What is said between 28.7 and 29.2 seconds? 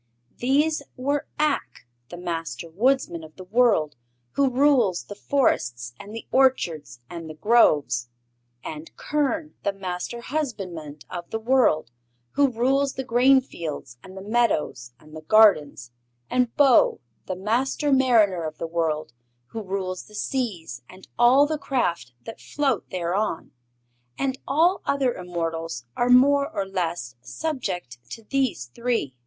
three.